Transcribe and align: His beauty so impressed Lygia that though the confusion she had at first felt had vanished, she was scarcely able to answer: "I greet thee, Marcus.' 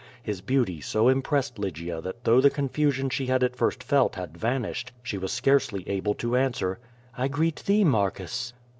His 0.23 0.41
beauty 0.41 0.81
so 0.81 1.09
impressed 1.09 1.59
Lygia 1.59 2.01
that 2.01 2.23
though 2.23 2.41
the 2.41 2.49
confusion 2.49 3.07
she 3.11 3.27
had 3.27 3.43
at 3.43 3.55
first 3.55 3.83
felt 3.83 4.15
had 4.15 4.35
vanished, 4.35 4.91
she 5.03 5.19
was 5.19 5.31
scarcely 5.31 5.87
able 5.87 6.15
to 6.15 6.35
answer: 6.35 6.79
"I 7.15 7.27
greet 7.27 7.57
thee, 7.67 7.83
Marcus.' 7.83 8.51